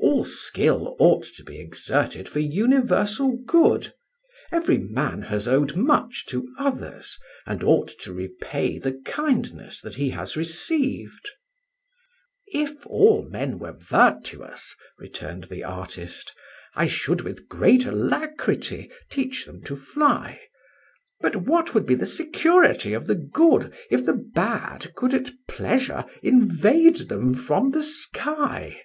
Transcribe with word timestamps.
All 0.00 0.24
skill 0.24 0.96
ought 0.98 1.22
to 1.36 1.44
be 1.44 1.60
exerted 1.60 2.28
for 2.28 2.40
universal 2.40 3.38
good; 3.46 3.94
every 4.50 4.76
man 4.78 5.22
has 5.22 5.46
owed 5.46 5.76
much 5.76 6.26
to 6.30 6.52
others, 6.58 7.16
and 7.46 7.62
ought 7.62 7.86
to 8.00 8.12
repay 8.12 8.80
the 8.80 8.94
kindness 9.04 9.80
that 9.82 9.94
he 9.94 10.10
has 10.10 10.36
received." 10.36 11.28
"If 12.48 12.72
men 12.90 13.60
were 13.60 13.68
all 13.70 13.76
virtuous," 13.78 14.74
returned 14.98 15.44
the 15.44 15.62
artist, 15.62 16.34
"I 16.74 16.88
should 16.88 17.20
with 17.20 17.46
great 17.48 17.86
alacrity 17.86 18.90
teach 19.12 19.44
them 19.44 19.62
to 19.62 19.76
fly. 19.76 20.40
But 21.20 21.46
what 21.46 21.72
would 21.72 21.86
be 21.86 21.94
the 21.94 22.04
security 22.04 22.94
of 22.94 23.06
the 23.06 23.14
good 23.14 23.72
if 23.92 24.04
the 24.04 24.14
bad 24.34 24.92
could 24.96 25.14
at 25.14 25.30
pleasure 25.46 26.04
invade 26.20 27.08
them 27.08 27.32
from 27.32 27.70
the 27.70 27.84
sky? 27.84 28.82